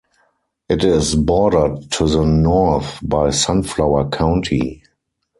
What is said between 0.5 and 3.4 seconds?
It is bordered to the north by